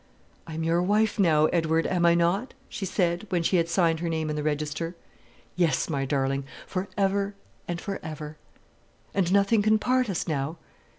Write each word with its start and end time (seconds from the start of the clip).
"I 0.47 0.55
am 0.55 0.63
your 0.63 0.81
wife 0.81 1.19
now, 1.19 1.45
Edward, 1.53 1.85
am 1.85 2.07
I 2.07 2.15
not?" 2.15 2.55
she 2.67 2.87
said, 2.87 3.27
when 3.29 3.43
she 3.43 3.57
had 3.57 3.69
signed 3.69 3.99
her 3.99 4.09
name 4.09 4.31
in 4.31 4.35
the 4.35 4.41
register. 4.41 4.95
"Yes, 5.55 5.91
my 5.91 6.05
darling, 6.05 6.43
for 6.65 6.87
ever 6.97 7.35
and 7.67 7.79
for 7.79 7.99
ever." 8.01 8.37
"And 9.13 9.31
nothing 9.31 9.61
can 9.61 9.77
part 9.77 10.09
us 10.09 10.27
now?" 10.27 10.57